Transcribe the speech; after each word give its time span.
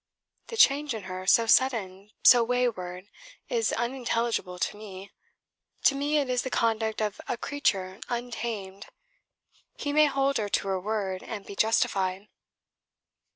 The 0.47 0.57
change 0.57 0.95
in 0.95 1.03
her, 1.03 1.27
so 1.27 1.45
sudden, 1.45 2.09
so 2.23 2.43
wayward, 2.43 3.07
is 3.49 3.71
unintelligible 3.71 4.57
to 4.57 4.75
me. 4.75 5.11
To 5.83 5.93
me 5.93 6.17
it 6.17 6.27
is 6.27 6.41
the 6.41 6.49
conduct 6.49 7.03
of 7.03 7.21
a 7.27 7.37
creature 7.37 7.99
untamed. 8.09 8.87
He 9.77 9.93
may 9.93 10.07
hold 10.07 10.37
her 10.37 10.49
to 10.49 10.67
her 10.69 10.79
word 10.79 11.21
and 11.21 11.45
be 11.45 11.55
justified." 11.55 12.29